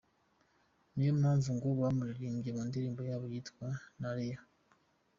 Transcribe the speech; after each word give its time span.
Niyo 0.93 1.11
mpamvu 1.21 1.49
ngo 1.55 1.67
bamuririmbye 1.79 2.49
mu 2.55 2.61
ndirimbo 2.69 3.01
yabo 3.09 3.25
yitwa 3.33 3.67
“Nerea”. 3.99 4.41